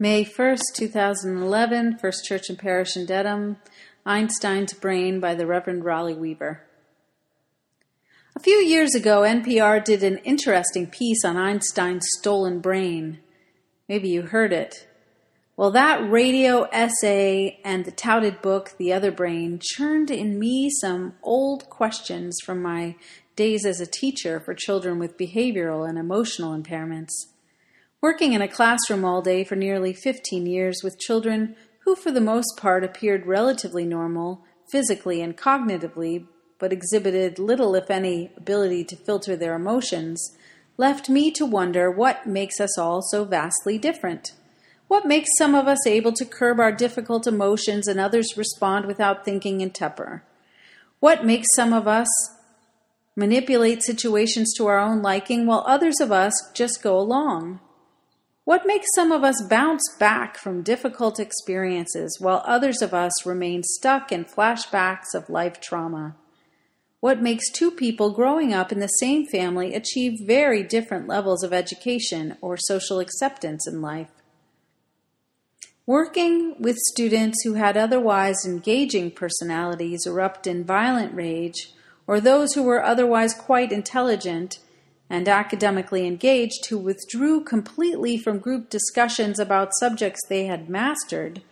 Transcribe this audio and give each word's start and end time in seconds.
May 0.00 0.24
1st, 0.24 0.74
2011, 0.74 1.98
First 1.98 2.24
Church 2.24 2.48
and 2.48 2.56
Parish 2.56 2.96
in 2.96 3.04
Dedham, 3.04 3.56
Einstein's 4.06 4.72
Brain 4.72 5.18
by 5.18 5.34
the 5.34 5.44
Reverend 5.44 5.84
Raleigh 5.84 6.14
Weaver. 6.14 6.62
A 8.36 8.38
few 8.38 8.58
years 8.58 8.94
ago, 8.94 9.22
NPR 9.22 9.82
did 9.82 10.04
an 10.04 10.18
interesting 10.18 10.86
piece 10.86 11.24
on 11.24 11.36
Einstein's 11.36 12.06
stolen 12.16 12.60
brain. 12.60 13.18
Maybe 13.88 14.08
you 14.08 14.22
heard 14.22 14.52
it. 14.52 14.86
Well, 15.56 15.72
that 15.72 16.08
radio 16.08 16.68
essay 16.70 17.58
and 17.64 17.84
the 17.84 17.90
touted 17.90 18.40
book, 18.40 18.74
The 18.78 18.92
Other 18.92 19.10
Brain, 19.10 19.58
churned 19.60 20.12
in 20.12 20.38
me 20.38 20.70
some 20.70 21.14
old 21.24 21.68
questions 21.68 22.36
from 22.44 22.62
my 22.62 22.94
days 23.34 23.66
as 23.66 23.80
a 23.80 23.86
teacher 23.86 24.38
for 24.38 24.54
children 24.54 25.00
with 25.00 25.18
behavioral 25.18 25.88
and 25.88 25.98
emotional 25.98 26.56
impairments. 26.56 27.10
Working 28.00 28.32
in 28.32 28.40
a 28.40 28.46
classroom 28.46 29.04
all 29.04 29.22
day 29.22 29.42
for 29.42 29.56
nearly 29.56 29.92
15 29.92 30.46
years 30.46 30.82
with 30.84 31.00
children 31.00 31.56
who, 31.80 31.96
for 31.96 32.12
the 32.12 32.20
most 32.20 32.56
part, 32.56 32.84
appeared 32.84 33.26
relatively 33.26 33.84
normal, 33.84 34.44
physically 34.70 35.20
and 35.20 35.36
cognitively, 35.36 36.26
but 36.60 36.72
exhibited 36.72 37.40
little, 37.40 37.74
if 37.74 37.90
any, 37.90 38.30
ability 38.36 38.84
to 38.84 38.94
filter 38.94 39.34
their 39.34 39.56
emotions, 39.56 40.36
left 40.76 41.08
me 41.08 41.32
to 41.32 41.44
wonder 41.44 41.90
what 41.90 42.24
makes 42.24 42.60
us 42.60 42.78
all 42.78 43.02
so 43.02 43.24
vastly 43.24 43.78
different. 43.78 44.32
What 44.86 45.04
makes 45.04 45.30
some 45.36 45.56
of 45.56 45.66
us 45.66 45.84
able 45.84 46.12
to 46.12 46.24
curb 46.24 46.60
our 46.60 46.70
difficult 46.70 47.26
emotions 47.26 47.88
and 47.88 47.98
others 47.98 48.36
respond 48.36 48.86
without 48.86 49.24
thinking 49.24 49.60
and 49.60 49.74
temper? 49.74 50.22
What 51.00 51.26
makes 51.26 51.48
some 51.56 51.72
of 51.72 51.88
us 51.88 52.06
manipulate 53.16 53.82
situations 53.82 54.54
to 54.56 54.68
our 54.68 54.78
own 54.78 55.02
liking 55.02 55.46
while 55.46 55.64
others 55.66 55.98
of 55.98 56.12
us 56.12 56.32
just 56.54 56.80
go 56.80 56.96
along? 56.96 57.58
What 58.48 58.66
makes 58.66 58.86
some 58.94 59.12
of 59.12 59.24
us 59.24 59.42
bounce 59.42 59.94
back 59.98 60.38
from 60.38 60.62
difficult 60.62 61.20
experiences 61.20 62.16
while 62.18 62.42
others 62.46 62.80
of 62.80 62.94
us 62.94 63.26
remain 63.26 63.62
stuck 63.62 64.10
in 64.10 64.24
flashbacks 64.24 65.14
of 65.14 65.28
life 65.28 65.60
trauma? 65.60 66.16
What 67.00 67.20
makes 67.20 67.50
two 67.50 67.70
people 67.70 68.10
growing 68.10 68.54
up 68.54 68.72
in 68.72 68.80
the 68.80 68.86
same 68.86 69.26
family 69.26 69.74
achieve 69.74 70.26
very 70.26 70.62
different 70.62 71.06
levels 71.06 71.44
of 71.44 71.52
education 71.52 72.38
or 72.40 72.56
social 72.56 73.00
acceptance 73.00 73.68
in 73.68 73.82
life? 73.82 74.08
Working 75.84 76.54
with 76.58 76.78
students 76.78 77.44
who 77.44 77.52
had 77.52 77.76
otherwise 77.76 78.46
engaging 78.46 79.10
personalities 79.10 80.06
erupt 80.06 80.46
in 80.46 80.64
violent 80.64 81.12
rage, 81.14 81.74
or 82.06 82.18
those 82.18 82.54
who 82.54 82.62
were 82.62 82.82
otherwise 82.82 83.34
quite 83.34 83.72
intelligent 83.72 84.58
and 85.10 85.28
academically 85.28 86.06
engaged 86.06 86.66
who 86.68 86.78
withdrew 86.78 87.42
completely 87.42 88.18
from 88.18 88.38
group 88.38 88.68
discussions 88.68 89.38
about 89.38 89.70
subjects 89.78 90.20
they 90.28 90.46
had 90.46 90.68
mastered 90.68 91.42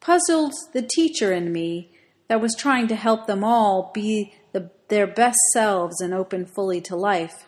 puzzled 0.00 0.54
the 0.72 0.82
teacher 0.82 1.32
in 1.32 1.52
me 1.52 1.90
that 2.28 2.40
was 2.40 2.54
trying 2.56 2.88
to 2.88 2.96
help 2.96 3.26
them 3.26 3.44
all 3.44 3.90
be 3.94 4.34
the, 4.52 4.70
their 4.88 5.06
best 5.06 5.38
selves 5.52 6.00
and 6.00 6.14
open 6.14 6.46
fully 6.46 6.80
to 6.80 6.96
life. 6.96 7.46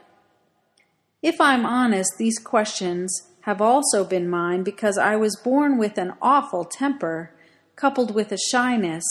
If 1.23 1.41
I'm 1.41 1.65
honest, 1.65 2.11
these 2.19 2.39
questions 2.39 3.29
have 3.43 3.61
also 3.61 4.05
been 4.05 4.29
mine 4.29 4.63
because 4.63 4.99
I 4.99 5.17
was 5.17 5.37
born 5.37 5.79
with 5.79 5.99
an 5.99 6.15
awful 6.21 6.65
temper, 6.65 7.35
coupled 7.77 8.15
with 8.15 8.31
a 8.33 8.39
shyness, 8.51 9.05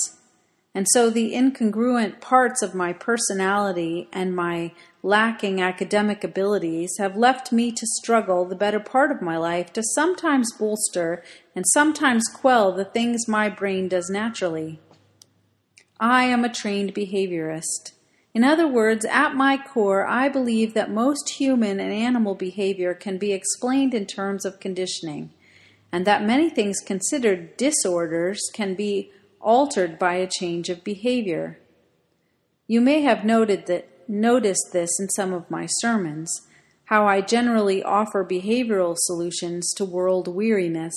and 0.74 0.88
so 0.92 1.10
the 1.10 1.34
incongruent 1.34 2.22
parts 2.22 2.62
of 2.62 2.74
my 2.74 2.94
personality 2.94 4.08
and 4.14 4.36
my 4.36 4.72
lacking 5.04 5.62
academic 5.62 6.24
abilities 6.24 6.92
have 6.98 7.18
left 7.18 7.52
me 7.52 7.72
to 7.72 7.86
struggle 7.86 8.46
the 8.46 8.56
better 8.56 8.80
part 8.80 9.12
of 9.12 9.22
my 9.22 9.36
life 9.36 9.74
to 9.74 9.84
sometimes 9.84 10.54
bolster 10.54 11.24
and 11.56 11.66
sometimes 11.68 12.24
quell 12.34 12.72
the 12.72 12.86
things 12.86 13.28
my 13.28 13.50
brain 13.50 13.90
does 13.90 14.10
naturally. 14.10 14.80
I 16.00 16.24
am 16.24 16.46
a 16.46 16.54
trained 16.54 16.96
behaviorist. 16.96 17.92
In 18.34 18.46
other 18.46 18.68
words, 18.68 19.04
at 19.06 19.36
my 19.36 19.58
core, 19.58 20.08
I 20.08 20.30
believe 20.30 20.74
that 20.74 20.90
most 20.90 21.32
human 21.32 21.82
and 21.82 21.92
animal 21.92 22.34
behavior 22.34 22.94
can 22.94 23.18
be 23.18 23.34
explained 23.34 23.94
in 23.94 24.06
terms 24.06 24.46
of 24.46 24.62
conditioning, 24.62 25.32
and 25.92 26.08
that 26.08 26.24
many 26.24 26.50
things 26.50 26.80
considered 26.80 27.58
disorders 27.58 28.40
can 28.54 28.74
be 28.74 29.12
altered 29.42 30.00
by 30.00 30.16
a 30.16 30.28
change 30.28 30.70
of 30.70 30.84
behavior. 30.84 31.60
You 32.68 32.82
may 32.82 33.02
have 33.02 33.26
noted 33.26 33.66
that 33.68 33.88
noticed 34.08 34.72
this 34.74 34.90
in 35.00 35.10
some 35.10 35.34
of 35.34 35.50
my 35.50 35.66
sermons, 35.66 36.48
how 36.86 37.08
I 37.08 37.22
generally 37.22 37.82
offer 37.82 38.26
behavioral 38.26 38.96
solutions 38.98 39.74
to 39.76 39.86
world 39.86 40.28
weariness. 40.28 40.94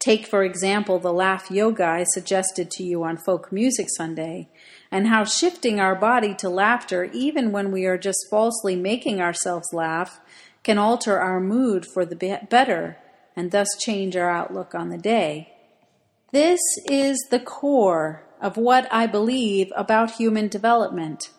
Take, 0.00 0.26
for 0.26 0.42
example, 0.42 0.98
the 0.98 1.12
laugh 1.12 1.50
yoga 1.50 1.84
I 1.84 2.04
suggested 2.04 2.70
to 2.72 2.82
you 2.82 3.04
on 3.04 3.18
Folk 3.18 3.52
Music 3.52 3.86
Sunday, 3.96 4.48
and 4.90 5.06
how 5.06 5.24
shifting 5.24 5.78
our 5.78 5.94
body 5.94 6.34
to 6.36 6.48
laughter, 6.48 7.04
even 7.12 7.52
when 7.52 7.70
we 7.70 7.84
are 7.84 7.98
just 7.98 8.26
falsely 8.30 8.76
making 8.76 9.20
ourselves 9.20 9.68
laugh, 9.72 10.20
can 10.62 10.78
alter 10.78 11.18
our 11.18 11.38
mood 11.38 11.86
for 11.86 12.04
the 12.04 12.16
better 12.48 12.96
and 13.36 13.50
thus 13.50 13.68
change 13.78 14.16
our 14.16 14.30
outlook 14.30 14.74
on 14.74 14.88
the 14.88 14.98
day. 14.98 15.52
This 16.32 16.60
is 16.86 17.18
the 17.30 17.40
core 17.40 18.22
of 18.40 18.56
what 18.56 18.86
I 18.92 19.06
believe 19.08 19.72
about 19.74 20.12
human 20.12 20.46
development. 20.46 21.30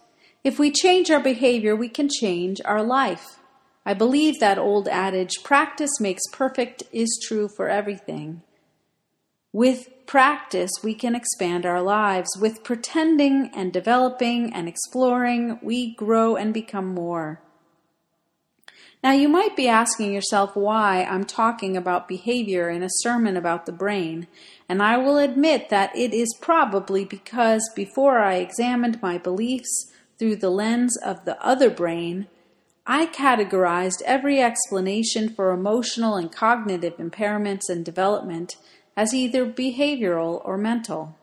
If 0.43 0.59
we 0.59 0.69
change 0.69 1.09
our 1.09 1.21
behavior, 1.21 1.77
we 1.77 1.87
can 1.87 2.09
change 2.09 2.59
our 2.65 2.83
life. 2.83 3.39
I 3.85 3.93
believe 3.93 4.39
that 4.39 4.57
old 4.57 4.89
adage, 4.89 5.43
practice 5.43 6.01
makes 6.01 6.23
perfect, 6.33 6.83
is 6.91 7.23
true 7.25 7.47
for 7.47 7.69
everything. 7.69 8.41
With 9.53 9.87
practice, 10.07 10.71
we 10.83 10.93
can 10.93 11.15
expand 11.15 11.65
our 11.65 11.81
lives. 11.81 12.37
With 12.37 12.63
pretending 12.63 13.49
and 13.55 13.71
developing 13.71 14.53
and 14.53 14.67
exploring, 14.67 15.57
we 15.63 15.95
grow 15.95 16.35
and 16.35 16.53
become 16.53 16.87
more. 16.87 17.41
Now, 19.03 19.13
you 19.13 19.27
might 19.27 19.55
be 19.55 19.67
asking 19.67 20.13
yourself 20.13 20.55
why 20.55 21.03
I'm 21.03 21.23
talking 21.23 21.75
about 21.75 22.07
behavior 22.07 22.69
in 22.69 22.83
a 22.83 22.89
sermon 22.99 23.35
about 23.35 23.65
the 23.65 23.71
brain, 23.71 24.27
and 24.69 24.81
I 24.81 24.97
will 24.97 25.17
admit 25.17 25.69
that 25.69 25.95
it 25.95 26.13
is 26.13 26.37
probably 26.39 27.03
because 27.03 27.67
before 27.75 28.19
I 28.19 28.35
examined 28.35 29.01
my 29.01 29.17
beliefs, 29.17 29.91
through 30.19 30.35
the 30.35 30.51
lens 30.51 30.95
of 30.97 31.25
the 31.25 31.43
other 31.43 31.71
brain, 31.71 32.27
I 32.85 33.07
categorized 33.07 34.03
every 34.05 34.39
explanation 34.39 35.29
for 35.29 35.51
emotional 35.51 36.15
and 36.15 36.31
cognitive 36.31 36.97
impairments 36.97 37.69
and 37.69 37.83
development 37.83 38.57
as 38.95 39.15
either 39.15 39.47
behavioral 39.47 40.41
or 40.45 40.59
mental. 40.59 41.17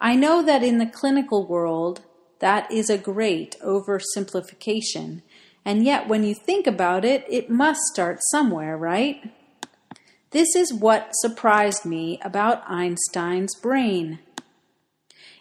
I 0.00 0.14
know 0.14 0.42
that 0.42 0.62
in 0.62 0.78
the 0.78 0.86
clinical 0.86 1.46
world, 1.46 2.00
that 2.38 2.70
is 2.72 2.88
a 2.88 2.96
great 2.96 3.56
oversimplification, 3.62 5.20
and 5.68 5.84
yet 5.84 6.08
when 6.08 6.24
you 6.24 6.34
think 6.34 6.66
about 6.66 7.04
it, 7.04 7.26
it 7.28 7.50
must 7.50 7.80
start 7.92 8.20
somewhere, 8.30 8.74
right? 8.74 9.30
This 10.30 10.56
is 10.56 10.72
what 10.72 11.10
surprised 11.12 11.84
me 11.84 12.18
about 12.22 12.62
Einstein's 12.66 13.54
brain. 13.54 14.18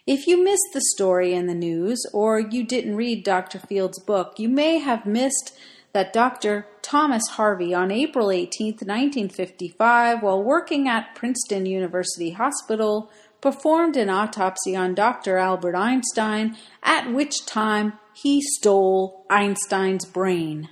If 0.06 0.28
you 0.28 0.44
missed 0.44 0.68
the 0.74 0.82
story 0.82 1.34
in 1.34 1.48
the 1.48 1.56
news 1.56 2.06
or 2.14 2.42
you 2.42 2.66
didn't 2.66 2.98
read 2.98 3.24
Dr. 3.24 3.58
Fields' 3.58 4.04
book, 4.04 4.34
you 4.38 4.50
may 4.50 4.80
have 4.80 5.06
missed 5.06 5.58
that 5.94 6.12
Dr. 6.12 6.68
Thomas 6.82 7.24
Harvey 7.32 7.74
on 7.74 7.90
April 7.90 8.30
18, 8.30 8.74
1955, 8.82 10.22
while 10.22 10.44
working 10.44 10.90
at 10.90 11.16
Princeton 11.16 11.66
University 11.66 12.32
Hospital, 12.32 13.10
performed 13.40 13.96
an 13.96 14.10
autopsy 14.10 14.76
on 14.76 14.94
Dr. 14.94 15.38
Albert 15.38 15.76
Einstein, 15.76 16.58
at 16.84 17.14
which 17.14 17.46
time 17.46 17.94
he 18.22 18.42
stole 18.42 19.26
Einstein's 19.30 20.04
brain. 20.04 20.70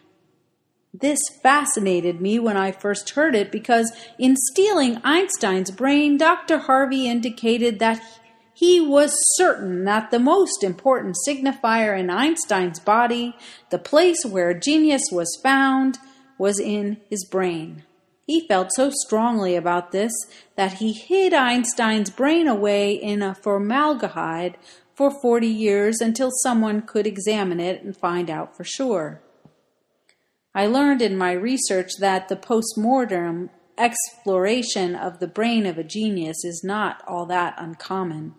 This 0.91 1.19
fascinated 1.43 2.19
me 2.19 2.39
when 2.39 2.57
I 2.57 2.71
first 2.71 3.11
heard 3.11 3.35
it 3.35 3.51
because 3.51 3.91
in 4.17 4.35
stealing 4.35 4.97
Einstein's 5.03 5.69
brain, 5.69 6.17
Dr. 6.17 6.57
Harvey 6.57 7.07
indicated 7.07 7.77
that 7.77 8.01
he 8.55 8.81
was 8.81 9.13
certain 9.35 9.83
that 9.83 10.09
the 10.09 10.17
most 10.17 10.63
important 10.63 11.17
signifier 11.27 11.99
in 11.99 12.09
Einstein's 12.09 12.79
body, 12.79 13.35
the 13.69 13.77
place 13.77 14.25
where 14.25 14.57
genius 14.57 15.03
was 15.11 15.39
found, 15.43 15.99
was 16.39 16.59
in 16.59 16.97
his 17.11 17.27
brain. 17.29 17.83
He 18.25 18.47
felt 18.47 18.73
so 18.73 18.89
strongly 18.89 19.55
about 19.55 19.91
this 19.91 20.13
that 20.55 20.73
he 20.73 20.93
hid 20.93 21.31
Einstein's 21.31 22.09
brain 22.09 22.47
away 22.47 22.93
in 22.93 23.21
a 23.21 23.35
formaldehyde 23.35 24.57
for 24.95 25.11
40 25.11 25.47
years 25.47 25.97
until 25.99 26.31
someone 26.31 26.81
could 26.81 27.05
examine 27.05 27.59
it 27.59 27.83
and 27.83 27.95
find 27.95 28.29
out 28.29 28.55
for 28.55 28.63
sure. 28.63 29.21
I 30.53 30.67
learned 30.67 31.01
in 31.01 31.17
my 31.17 31.33
research 31.33 31.91
that 31.99 32.29
the 32.29 32.37
postmortem 32.37 33.49
exploration 33.77 34.95
of 34.95 35.19
the 35.19 35.27
brain 35.27 35.65
of 35.65 35.77
a 35.77 35.83
genius 35.83 36.37
is 36.45 36.63
not 36.63 37.03
all 37.07 37.25
that 37.25 37.55
uncommon. 37.57 38.33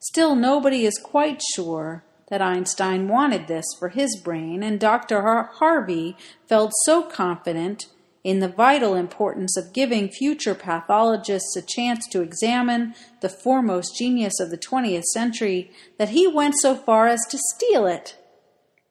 Still, 0.00 0.34
nobody 0.34 0.84
is 0.84 0.98
quite 0.98 1.40
sure 1.54 2.04
that 2.28 2.42
Einstein 2.42 3.06
wanted 3.06 3.46
this 3.46 3.64
for 3.78 3.90
his 3.90 4.20
brain, 4.24 4.62
and 4.62 4.80
Dr. 4.80 5.22
Har- 5.22 5.50
Harvey 5.54 6.16
felt 6.48 6.72
so 6.84 7.02
confident 7.02 7.86
in 8.24 8.38
the 8.38 8.48
vital 8.48 8.94
importance 8.94 9.56
of 9.56 9.72
giving 9.72 10.08
future 10.08 10.54
pathologists 10.54 11.56
a 11.56 11.62
chance 11.62 12.06
to 12.08 12.22
examine 12.22 12.94
the 13.20 13.28
foremost 13.28 13.96
genius 13.96 14.38
of 14.38 14.50
the 14.50 14.58
20th 14.58 15.04
century 15.12 15.70
that 15.98 16.10
he 16.10 16.26
went 16.26 16.54
so 16.58 16.74
far 16.74 17.08
as 17.08 17.20
to 17.28 17.38
steal 17.54 17.86
it. 17.86 18.16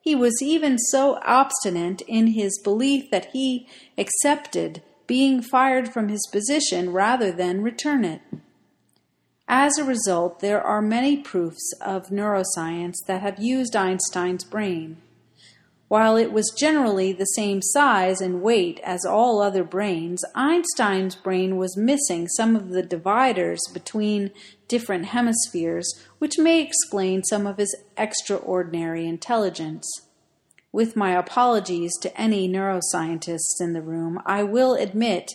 He 0.01 0.15
was 0.15 0.41
even 0.41 0.77
so 0.77 1.19
obstinate 1.23 2.01
in 2.07 2.27
his 2.27 2.59
belief 2.63 3.09
that 3.11 3.29
he 3.33 3.67
accepted 3.97 4.81
being 5.07 5.41
fired 5.41 5.93
from 5.93 6.09
his 6.09 6.27
position 6.31 6.91
rather 6.91 7.31
than 7.31 7.61
return 7.61 8.03
it. 8.03 8.21
As 9.47 9.77
a 9.77 9.83
result, 9.83 10.39
there 10.39 10.61
are 10.61 10.81
many 10.81 11.17
proofs 11.17 11.73
of 11.81 12.07
neuroscience 12.07 12.95
that 13.07 13.21
have 13.21 13.39
used 13.39 13.75
Einstein's 13.75 14.45
brain. 14.45 14.97
While 15.91 16.15
it 16.15 16.31
was 16.31 16.55
generally 16.57 17.11
the 17.11 17.25
same 17.25 17.61
size 17.61 18.21
and 18.21 18.41
weight 18.41 18.79
as 18.81 19.03
all 19.03 19.41
other 19.41 19.65
brains, 19.65 20.23
Einstein's 20.33 21.17
brain 21.17 21.57
was 21.57 21.75
missing 21.75 22.29
some 22.29 22.55
of 22.55 22.69
the 22.69 22.81
dividers 22.81 23.59
between 23.73 24.31
different 24.69 25.07
hemispheres, 25.07 25.93
which 26.17 26.39
may 26.39 26.61
explain 26.61 27.25
some 27.25 27.45
of 27.45 27.57
his 27.57 27.75
extraordinary 27.97 29.05
intelligence. 29.05 29.85
With 30.71 30.95
my 30.95 31.11
apologies 31.11 31.91
to 32.03 32.17
any 32.17 32.47
neuroscientists 32.47 33.59
in 33.59 33.73
the 33.73 33.81
room, 33.81 34.21
I 34.25 34.43
will 34.43 34.75
admit, 34.75 35.33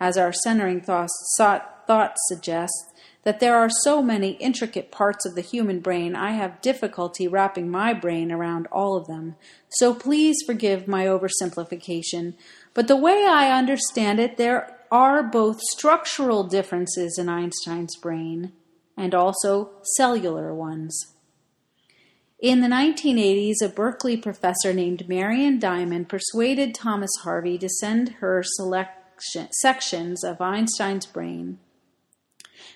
as 0.00 0.18
our 0.18 0.32
centering 0.32 0.80
thought, 0.80 1.10
thought 1.38 2.16
suggests, 2.26 2.91
that 3.24 3.38
there 3.38 3.56
are 3.56 3.70
so 3.82 4.02
many 4.02 4.32
intricate 4.32 4.90
parts 4.90 5.24
of 5.24 5.34
the 5.34 5.42
human 5.42 5.80
brain, 5.80 6.16
I 6.16 6.32
have 6.32 6.60
difficulty 6.60 7.28
wrapping 7.28 7.70
my 7.70 7.94
brain 7.94 8.32
around 8.32 8.66
all 8.72 8.96
of 8.96 9.06
them. 9.06 9.36
So 9.70 9.94
please 9.94 10.36
forgive 10.44 10.88
my 10.88 11.06
oversimplification. 11.06 12.34
But 12.74 12.88
the 12.88 12.96
way 12.96 13.24
I 13.28 13.56
understand 13.56 14.18
it, 14.18 14.36
there 14.36 14.78
are 14.90 15.22
both 15.22 15.60
structural 15.70 16.44
differences 16.44 17.16
in 17.18 17.28
Einstein's 17.28 17.96
brain 17.96 18.52
and 18.96 19.14
also 19.14 19.70
cellular 19.96 20.54
ones. 20.54 21.06
In 22.40 22.60
the 22.60 22.66
1980s, 22.66 23.62
a 23.62 23.68
Berkeley 23.68 24.16
professor 24.16 24.72
named 24.72 25.08
Marion 25.08 25.60
Diamond 25.60 26.08
persuaded 26.08 26.74
Thomas 26.74 27.12
Harvey 27.22 27.56
to 27.58 27.68
send 27.68 28.16
her 28.18 28.42
sections 29.52 30.24
of 30.24 30.40
Einstein's 30.40 31.06
brain 31.06 31.60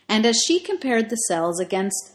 and 0.09 0.27
as 0.27 0.43
she 0.47 0.61
compared 0.61 1.11
the 1.11 1.17
cells 1.17 1.61
against 1.61 2.13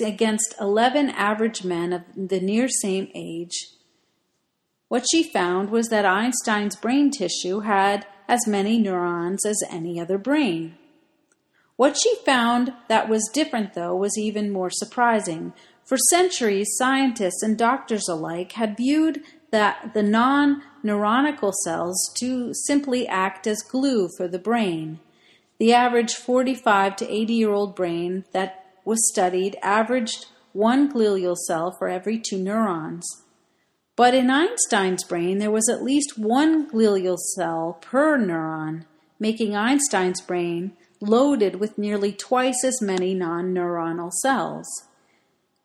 against 0.00 0.54
11 0.60 1.10
average 1.10 1.64
men 1.64 1.92
of 1.92 2.02
the 2.16 2.40
near 2.40 2.68
same 2.68 3.10
age, 3.14 3.70
what 4.88 5.04
she 5.10 5.24
found 5.24 5.70
was 5.70 5.88
that 5.88 6.04
Einstein's 6.04 6.76
brain 6.76 7.10
tissue 7.10 7.60
had 7.60 8.06
as 8.28 8.46
many 8.46 8.78
neurons 8.78 9.44
as 9.44 9.60
any 9.68 9.98
other 10.00 10.18
brain. 10.18 10.76
What 11.76 11.96
she 11.98 12.14
found 12.24 12.72
that 12.88 13.08
was 13.08 13.28
different, 13.32 13.74
though, 13.74 13.96
was 13.96 14.16
even 14.16 14.52
more 14.52 14.70
surprising. 14.70 15.52
For 15.84 15.98
centuries, 16.10 16.76
scientists 16.78 17.42
and 17.42 17.58
doctors 17.58 18.08
alike 18.08 18.52
had 18.52 18.76
viewed 18.76 19.22
that 19.50 19.92
the 19.94 20.02
non 20.02 20.62
neuronical 20.84 21.52
cells 21.64 22.12
to 22.18 22.52
simply 22.54 23.08
act 23.08 23.46
as 23.46 23.62
glue 23.62 24.08
for 24.16 24.28
the 24.28 24.38
brain. 24.38 25.00
The 25.58 25.72
average 25.72 26.14
45 26.14 26.96
to 26.96 27.10
80 27.10 27.32
year 27.32 27.52
old 27.52 27.76
brain 27.76 28.24
that 28.32 28.64
was 28.84 29.08
studied 29.10 29.56
averaged 29.62 30.26
one 30.52 30.92
glial 30.92 31.36
cell 31.36 31.74
for 31.78 31.88
every 31.88 32.18
two 32.18 32.38
neurons. 32.38 33.06
But 33.96 34.14
in 34.14 34.30
Einstein's 34.30 35.04
brain, 35.04 35.38
there 35.38 35.50
was 35.50 35.68
at 35.68 35.82
least 35.82 36.18
one 36.18 36.68
glial 36.68 37.18
cell 37.36 37.78
per 37.80 38.18
neuron, 38.18 38.84
making 39.20 39.54
Einstein's 39.54 40.20
brain 40.20 40.72
loaded 41.00 41.56
with 41.56 41.78
nearly 41.78 42.12
twice 42.12 42.64
as 42.64 42.82
many 42.82 43.14
non 43.14 43.54
neuronal 43.54 44.10
cells. 44.22 44.66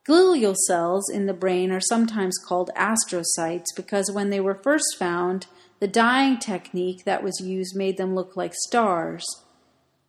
Glial 0.08 0.56
cells 0.68 1.10
in 1.10 1.26
the 1.26 1.34
brain 1.34 1.72
are 1.72 1.82
sometimes 1.82 2.38
called 2.38 2.72
astrocytes 2.76 3.66
because 3.76 4.12
when 4.12 4.30
they 4.30 4.40
were 4.40 4.56
first 4.56 4.98
found, 4.98 5.48
the 5.80 5.88
dyeing 5.88 6.38
technique 6.38 7.06
that 7.06 7.24
was 7.24 7.42
used 7.42 7.76
made 7.76 7.98
them 7.98 8.16
look 8.16 8.36
like 8.36 8.54
stars. 8.56 9.26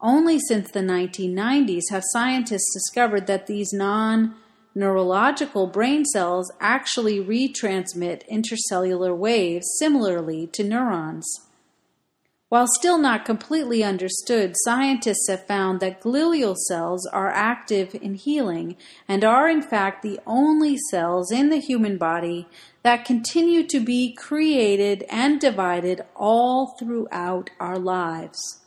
Only 0.02 0.38
since 0.38 0.70
the 0.70 0.81
1990s 0.81 1.91
have 1.91 2.02
scientists 2.12 2.73
discovered 2.73 3.26
that 3.26 3.47
these 3.47 3.73
non 3.73 4.35
neurological 4.75 5.67
brain 5.67 6.05
cells 6.05 6.50
actually 6.61 7.19
retransmit 7.19 8.23
intercellular 8.31 9.14
waves 9.17 9.67
similarly 9.79 10.47
to 10.49 10.64
neurons. 10.64 11.26
While 12.49 12.67
still 12.67 12.99
not 12.99 13.25
completely 13.25 13.85
understood, 13.85 14.55
scientists 14.64 15.29
have 15.29 15.47
found 15.47 15.79
that 15.81 16.00
glial 16.00 16.56
cells 16.56 17.06
are 17.06 17.29
active 17.29 17.94
in 17.94 18.14
healing 18.14 18.76
and 19.06 19.23
are, 19.23 19.49
in 19.49 19.62
fact, 19.62 20.02
the 20.02 20.19
only 20.26 20.76
cells 20.91 21.31
in 21.31 21.50
the 21.50 21.61
human 21.61 21.97
body 21.97 22.49
that 22.82 23.05
continue 23.05 23.64
to 23.69 23.79
be 23.79 24.14
created 24.14 25.05
and 25.08 25.41
divided 25.41 26.00
all 26.17 26.75
throughout 26.79 27.50
our 27.61 27.79
lives. 27.79 28.60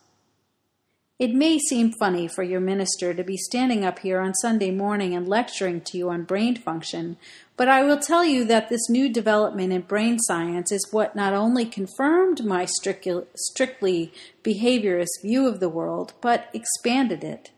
It 1.23 1.33
may 1.33 1.57
seem 1.57 1.93
funny 1.93 2.27
for 2.27 2.43
your 2.43 2.59
minister 2.59 3.13
to 3.13 3.23
be 3.23 3.37
standing 3.37 3.85
up 3.85 3.99
here 3.99 4.19
on 4.19 4.33
Sunday 4.33 4.71
morning 4.71 5.15
and 5.15 5.25
lecturing 5.25 5.79
to 5.79 5.97
you 5.97 6.09
on 6.09 6.25
brain 6.25 6.57
function, 6.57 7.15
but 7.55 7.69
I 7.69 7.81
will 7.81 7.97
tell 7.97 8.25
you 8.25 8.43
that 8.43 8.67
this 8.67 8.89
new 8.89 9.07
development 9.07 9.71
in 9.71 9.83
brain 9.83 10.19
science 10.19 10.69
is 10.69 10.91
what 10.91 11.15
not 11.15 11.31
only 11.31 11.63
confirmed 11.63 12.43
my 12.43 12.65
strictly 12.65 14.11
behaviorist 14.43 15.21
view 15.21 15.47
of 15.47 15.61
the 15.61 15.69
world, 15.69 16.11
but 16.19 16.49
expanded 16.53 17.23
it. 17.23 17.51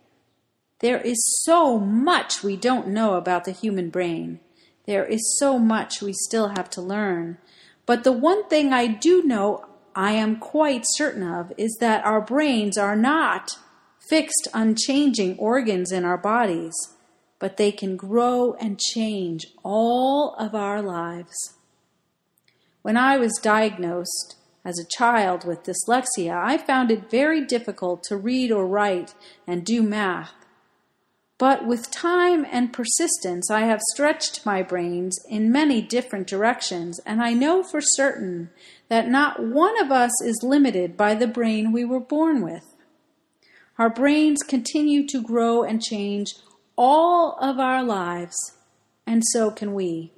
There 0.77 1.01
is 1.01 1.17
so 1.43 1.79
much 1.79 2.43
we 2.43 2.55
don't 2.55 2.89
know 2.89 3.15
about 3.15 3.45
the 3.45 3.51
human 3.51 3.89
brain. 3.89 4.41
There 4.85 5.05
is 5.05 5.39
so 5.39 5.57
much 5.57 6.03
we 6.03 6.13
still 6.13 6.49
have 6.49 6.69
to 6.69 6.83
learn. 6.83 7.39
But 7.87 8.03
the 8.03 8.11
one 8.11 8.47
thing 8.47 8.71
I 8.71 8.85
do 8.85 9.23
know 9.23 9.65
I 9.95 10.11
am 10.11 10.37
quite 10.37 10.83
certain 10.85 11.23
of 11.23 11.53
is 11.57 11.77
that 11.79 12.05
our 12.05 12.19
brains 12.19 12.77
are 12.77 12.97
not 12.97 13.57
fixed, 14.09 14.47
unchanging 14.53 15.37
organs 15.37 15.91
in 15.91 16.03
our 16.03 16.17
bodies, 16.17 16.73
but 17.39 17.57
they 17.57 17.71
can 17.71 17.95
grow 17.95 18.53
and 18.59 18.79
change 18.79 19.47
all 19.63 20.35
of 20.35 20.53
our 20.53 20.81
lives. 20.81 21.53
When 22.81 22.97
I 22.97 23.17
was 23.17 23.39
diagnosed 23.41 24.35
as 24.65 24.77
a 24.77 24.97
child 24.97 25.45
with 25.45 25.63
dyslexia, 25.63 26.35
I 26.35 26.57
found 26.57 26.91
it 26.91 27.09
very 27.09 27.45
difficult 27.45 28.03
to 28.03 28.17
read 28.17 28.51
or 28.51 28.67
write 28.67 29.15
and 29.47 29.65
do 29.65 29.81
math. 29.81 30.44
But 31.37 31.65
with 31.65 31.91
time 31.91 32.45
and 32.49 32.71
persistence, 32.71 33.51
I 33.51 33.61
have 33.61 33.81
stretched 33.93 34.45
my 34.45 34.61
brains 34.61 35.19
in 35.29 35.51
many 35.51 35.81
different 35.81 36.27
directions, 36.27 37.01
and 37.05 37.21
I 37.21 37.33
know 37.33 37.61
for 37.61 37.81
certain 37.81 38.51
that 38.87 39.09
not 39.09 39.43
one 39.43 39.79
of 39.81 39.91
us 39.91 40.11
is 40.23 40.39
limited 40.43 40.95
by 40.95 41.13
the 41.13 41.27
brain 41.27 41.73
we 41.73 41.83
were 41.83 41.99
born 41.99 42.41
with. 42.41 42.63
Our 43.77 43.89
brains 43.89 44.43
continue 44.43 45.05
to 45.07 45.21
grow 45.21 45.63
and 45.63 45.83
change 45.83 46.35
all 46.77 47.37
of 47.41 47.59
our 47.59 47.83
lives, 47.83 48.35
and 49.05 49.21
so 49.31 49.51
can 49.51 49.73
we. 49.73 50.13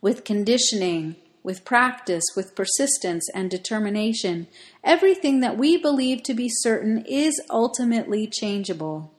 With 0.00 0.24
conditioning, 0.24 1.14
with 1.44 1.64
practice, 1.64 2.24
with 2.34 2.56
persistence 2.56 3.28
and 3.32 3.48
determination, 3.48 4.48
everything 4.82 5.38
that 5.40 5.56
we 5.56 5.76
believe 5.76 6.24
to 6.24 6.34
be 6.34 6.48
certain 6.50 7.04
is 7.06 7.40
ultimately 7.48 8.26
changeable. 8.26 9.12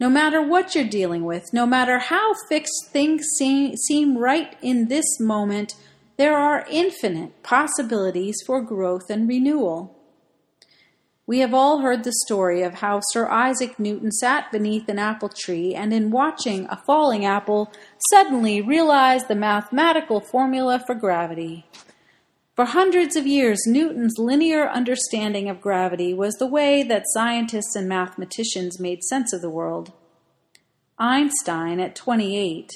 No 0.00 0.10
matter 0.10 0.42
what 0.42 0.74
you're 0.74 0.84
dealing 0.84 1.24
with, 1.24 1.52
no 1.52 1.66
matter 1.66 1.98
how 1.98 2.34
fixed 2.48 2.88
things 2.90 3.24
seem, 3.38 3.76
seem 3.76 4.18
right 4.18 4.56
in 4.60 4.88
this 4.88 5.20
moment, 5.20 5.74
there 6.16 6.36
are 6.36 6.66
infinite 6.68 7.42
possibilities 7.42 8.36
for 8.44 8.60
growth 8.60 9.08
and 9.08 9.28
renewal. 9.28 9.96
We 11.26 11.38
have 11.38 11.54
all 11.54 11.78
heard 11.78 12.04
the 12.04 12.12
story 12.26 12.62
of 12.62 12.74
how 12.74 13.00
Sir 13.12 13.28
Isaac 13.28 13.78
Newton 13.78 14.12
sat 14.12 14.52
beneath 14.52 14.88
an 14.88 14.98
apple 14.98 15.30
tree 15.30 15.74
and, 15.74 15.92
in 15.92 16.10
watching 16.10 16.66
a 16.66 16.82
falling 16.86 17.24
apple, 17.24 17.72
suddenly 18.10 18.60
realized 18.60 19.28
the 19.28 19.34
mathematical 19.34 20.20
formula 20.20 20.82
for 20.84 20.94
gravity. 20.94 21.66
For 22.54 22.66
hundreds 22.66 23.16
of 23.16 23.26
years, 23.26 23.58
Newton's 23.66 24.16
linear 24.16 24.68
understanding 24.68 25.48
of 25.48 25.60
gravity 25.60 26.14
was 26.14 26.34
the 26.34 26.46
way 26.46 26.84
that 26.84 27.02
scientists 27.12 27.74
and 27.74 27.88
mathematicians 27.88 28.78
made 28.78 29.02
sense 29.02 29.32
of 29.32 29.40
the 29.40 29.50
world. 29.50 29.92
Einstein, 30.96 31.80
at 31.80 31.96
28 31.96 32.70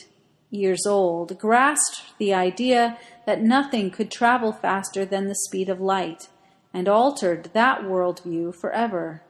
years 0.50 0.84
old, 0.84 1.38
grasped 1.38 2.18
the 2.18 2.34
idea 2.34 2.98
that 3.24 3.40
nothing 3.40 3.92
could 3.92 4.10
travel 4.10 4.52
faster 4.52 5.04
than 5.04 5.28
the 5.28 5.36
speed 5.46 5.68
of 5.68 5.80
light 5.80 6.28
and 6.74 6.88
altered 6.88 7.50
that 7.52 7.82
worldview 7.82 8.52
forever. 8.56 9.22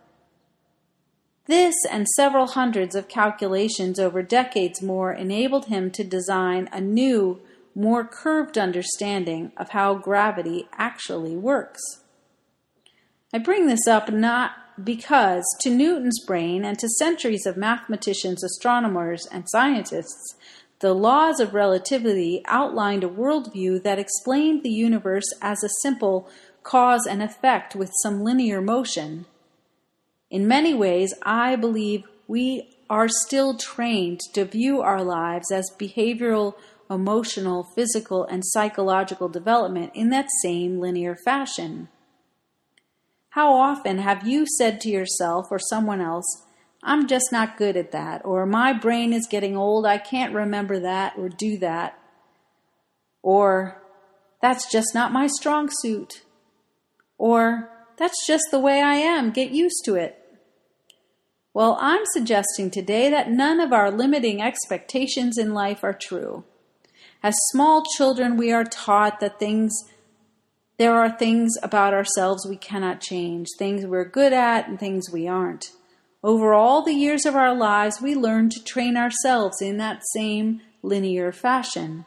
This 1.45 1.75
and 1.91 2.09
several 2.09 2.47
hundreds 2.47 2.95
of 2.95 3.09
calculations 3.09 3.99
over 3.99 4.23
decades 4.23 4.81
more 4.81 5.13
enabled 5.13 5.67
him 5.67 5.91
to 5.91 6.05
design 6.05 6.71
a 6.73 6.81
new 6.81 7.43
more 7.79 8.05
curved 8.05 8.59
understanding 8.59 9.53
of 9.57 9.71
how 9.71 9.95
gravity 9.95 10.69
actually 10.73 11.37
works. 11.37 11.81
I 13.33 13.39
bring 13.39 13.69
this 13.69 13.87
up 13.87 14.11
not 14.11 14.53
because 14.83 15.45
to 15.61 15.71
Newton's 15.71 16.25
brain 16.25 16.65
and 16.65 16.77
to 16.79 16.89
centuries 16.89 17.47
of 17.47 17.57
mathematicians, 17.57 18.43
astronomers, 18.43 19.29
and 19.31 19.45
scientists, 19.49 20.35
the 20.81 20.93
laws 20.93 21.39
of 21.39 21.55
relativity 21.55 22.43
outlined 22.47 23.05
a 23.05 23.09
worldview 23.09 23.83
that 23.85 23.99
explained 23.99 24.65
the 24.65 24.71
universe 24.71 25.27
as 25.41 25.63
a 25.63 25.71
simple 25.83 26.29
cause 26.65 27.07
and 27.09 27.23
effect 27.23 27.77
with 27.77 27.93
some 28.03 28.25
linear 28.25 28.61
motion. 28.61 29.25
In 30.31 30.49
many 30.49 30.75
ways, 30.75 31.15
I 31.23 31.55
believe 31.55 32.05
we 32.27 32.77
are 32.91 33.09
still 33.09 33.57
trained 33.57 34.21
to 34.35 34.45
view 34.45 34.81
our 34.81 35.03
lives 35.03 35.53
as 35.53 35.71
behavioral, 35.79 36.55
emotional, 36.91 37.65
physical, 37.75 38.25
and 38.25 38.43
psychological 38.45 39.29
development 39.29 39.93
in 39.95 40.11
that 40.11 40.29
same 40.43 40.81
linear 40.81 41.17
fashion. 41.25 41.89
How 43.31 43.53
often 43.53 43.99
have 43.99 44.27
you 44.27 44.47
said 44.59 44.81
to 44.81 44.89
yourself 44.89 45.49
or 45.51 45.59
someone 45.59 46.01
else, 46.01 46.45
I'm 46.83 47.07
just 47.07 47.31
not 47.31 47.59
good 47.59 47.77
at 47.77 47.93
that, 47.93 48.25
or 48.25 48.47
my 48.47 48.73
brain 48.73 49.13
is 49.13 49.27
getting 49.31 49.57
old, 49.57 49.85
I 49.85 49.99
can't 49.99 50.35
remember 50.35 50.81
that 50.81 51.15
or 51.19 51.29
do 51.29 51.59
that, 51.59 51.99
or 53.23 53.83
that's 54.41 54.71
just 54.71 54.95
not 54.95 55.13
my 55.13 55.27
strong 55.27 55.69
suit, 55.71 56.23
or 57.19 57.69
that's 57.97 58.27
just 58.27 58.45
the 58.51 58.61
way 58.61 58.81
I 58.81 58.95
am, 58.95 59.31
get 59.31 59.51
used 59.51 59.85
to 59.85 59.97
it. 59.97 60.15
Well, 61.53 61.77
I'm 61.81 62.03
suggesting 62.13 62.71
today 62.71 63.11
that 63.11 63.31
none 63.31 63.59
of 63.59 63.73
our 63.73 63.91
limiting 63.91 64.41
expectations 64.41 65.37
in 65.37 65.53
life 65.53 65.83
are 65.83 65.93
true. 65.93 66.45
As 67.23 67.35
small 67.51 67.85
children, 67.97 68.37
we 68.37 68.53
are 68.53 68.65
taught 68.65 69.21
that 69.21 69.39
things 69.39 69.73
there 70.79 70.95
are 70.95 71.11
things 71.11 71.55
about 71.61 71.93
ourselves 71.93 72.47
we 72.47 72.57
cannot 72.57 73.01
change, 73.01 73.49
things 73.59 73.85
we're 73.85 74.05
good 74.05 74.33
at 74.33 74.69
and 74.69 74.79
things 74.79 75.11
we 75.11 75.27
aren't. 75.27 75.73
Over 76.23 76.55
all 76.55 76.83
the 76.83 76.95
years 76.95 77.27
of 77.27 77.35
our 77.35 77.53
lives, 77.53 78.01
we 78.01 78.15
learn 78.15 78.49
to 78.51 78.63
train 78.63 78.97
ourselves 78.97 79.61
in 79.61 79.77
that 79.79 80.03
same 80.15 80.61
linear 80.83 81.33
fashion. 81.33 82.05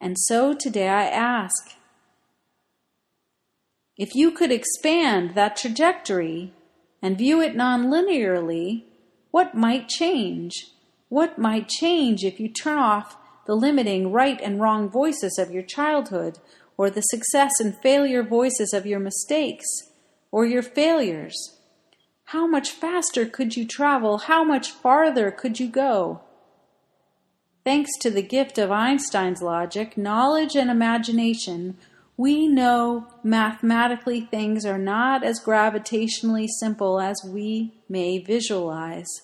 And 0.00 0.16
so 0.18 0.54
today 0.54 0.88
I 0.88 1.04
ask 1.04 1.76
if 3.96 4.16
you 4.16 4.32
could 4.32 4.50
expand 4.50 5.36
that 5.36 5.56
trajectory 5.56 6.52
and 7.00 7.16
view 7.16 7.40
it 7.40 7.54
non-linearly, 7.54 8.84
what 9.30 9.54
might 9.54 9.88
change? 9.88 10.52
What 11.08 11.38
might 11.38 11.68
change 11.68 12.24
if 12.24 12.40
you 12.40 12.48
turn 12.48 12.78
off 12.78 13.16
the 13.50 13.56
limiting 13.56 14.12
right 14.12 14.40
and 14.40 14.60
wrong 14.60 14.88
voices 14.88 15.36
of 15.36 15.50
your 15.50 15.64
childhood 15.64 16.38
or 16.76 16.88
the 16.88 17.00
success 17.00 17.50
and 17.58 17.76
failure 17.82 18.22
voices 18.22 18.72
of 18.72 18.86
your 18.86 19.00
mistakes 19.00 19.66
or 20.30 20.46
your 20.46 20.62
failures? 20.62 21.58
How 22.26 22.46
much 22.46 22.70
faster 22.70 23.26
could 23.26 23.56
you 23.56 23.66
travel? 23.66 24.18
How 24.18 24.44
much 24.44 24.70
farther 24.70 25.32
could 25.32 25.58
you 25.58 25.68
go? 25.68 26.20
Thanks 27.64 27.90
to 28.02 28.10
the 28.10 28.22
gift 28.22 28.56
of 28.56 28.70
Einstein's 28.70 29.42
logic, 29.42 29.98
knowledge, 29.98 30.54
and 30.54 30.70
imagination, 30.70 31.76
we 32.16 32.46
know 32.46 33.08
mathematically 33.24 34.20
things 34.20 34.64
are 34.64 34.78
not 34.78 35.24
as 35.24 35.42
gravitationally 35.44 36.46
simple 36.60 37.00
as 37.00 37.16
we 37.26 37.74
may 37.88 38.18
visualize. 38.18 39.22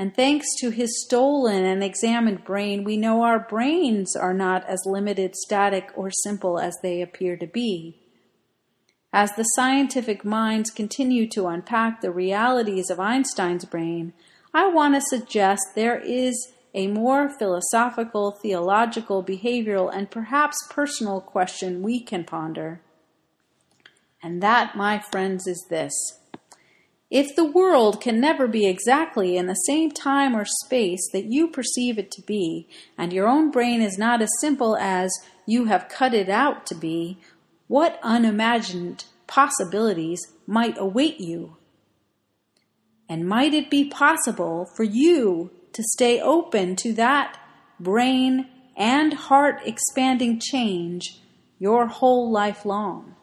And 0.00 0.14
thanks 0.14 0.46
to 0.60 0.70
his 0.70 1.04
stolen 1.04 1.64
and 1.64 1.82
examined 1.82 2.44
brain, 2.44 2.84
we 2.84 2.96
know 2.96 3.22
our 3.22 3.40
brains 3.40 4.14
are 4.14 4.32
not 4.32 4.64
as 4.68 4.78
limited, 4.86 5.34
static, 5.34 5.90
or 5.96 6.12
simple 6.22 6.60
as 6.60 6.76
they 6.82 7.02
appear 7.02 7.36
to 7.36 7.48
be. 7.48 7.98
As 9.12 9.32
the 9.32 9.42
scientific 9.42 10.24
minds 10.24 10.70
continue 10.70 11.26
to 11.30 11.48
unpack 11.48 12.00
the 12.00 12.12
realities 12.12 12.90
of 12.90 13.00
Einstein's 13.00 13.64
brain, 13.64 14.12
I 14.54 14.68
want 14.68 14.94
to 14.94 15.00
suggest 15.00 15.62
there 15.74 15.98
is 15.98 16.52
a 16.74 16.86
more 16.86 17.28
philosophical, 17.28 18.38
theological, 18.40 19.24
behavioral, 19.24 19.92
and 19.92 20.10
perhaps 20.10 20.56
personal 20.70 21.20
question 21.20 21.82
we 21.82 21.98
can 22.00 22.22
ponder. 22.22 22.82
And 24.22 24.40
that, 24.42 24.76
my 24.76 25.00
friends, 25.10 25.48
is 25.48 25.66
this. 25.68 25.92
If 27.10 27.34
the 27.34 27.44
world 27.44 28.02
can 28.02 28.20
never 28.20 28.46
be 28.46 28.66
exactly 28.66 29.38
in 29.38 29.46
the 29.46 29.54
same 29.54 29.90
time 29.90 30.36
or 30.36 30.44
space 30.44 31.00
that 31.12 31.24
you 31.24 31.48
perceive 31.48 31.98
it 31.98 32.10
to 32.12 32.22
be, 32.22 32.68
and 32.98 33.12
your 33.12 33.26
own 33.26 33.50
brain 33.50 33.80
is 33.80 33.96
not 33.96 34.20
as 34.20 34.28
simple 34.40 34.76
as 34.76 35.10
you 35.46 35.64
have 35.66 35.88
cut 35.88 36.12
it 36.12 36.28
out 36.28 36.66
to 36.66 36.74
be, 36.74 37.18
what 37.66 37.98
unimagined 38.02 39.06
possibilities 39.26 40.20
might 40.46 40.76
await 40.78 41.18
you? 41.18 41.56
And 43.08 43.26
might 43.26 43.54
it 43.54 43.70
be 43.70 43.88
possible 43.88 44.68
for 44.76 44.84
you 44.84 45.50
to 45.72 45.82
stay 45.82 46.20
open 46.20 46.76
to 46.76 46.92
that 46.92 47.38
brain 47.80 48.48
and 48.76 49.14
heart 49.14 49.62
expanding 49.64 50.40
change 50.40 51.20
your 51.58 51.86
whole 51.86 52.30
life 52.30 52.66
long? 52.66 53.14